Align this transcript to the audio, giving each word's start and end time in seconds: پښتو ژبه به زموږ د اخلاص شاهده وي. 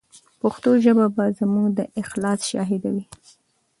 پښتو 0.41 0.71
ژبه 0.83 1.05
به 1.15 1.25
زموږ 1.39 1.67
د 1.77 1.79
اخلاص 2.01 2.39
شاهده 2.51 2.89
وي. 2.95 3.05